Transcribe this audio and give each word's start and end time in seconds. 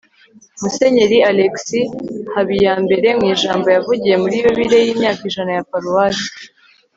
musenyeri 0.61 1.17
alexis 1.29 1.89
habiyambere 2.35 3.09
mu 3.19 3.25
ijambo 3.33 3.67
yavugiye 3.75 4.15
muri 4.23 4.35
yubile 4.43 4.77
y'imyaka 4.85 5.21
ijana 5.29 5.51
ya 5.57 5.63
paruwasi 5.71 6.29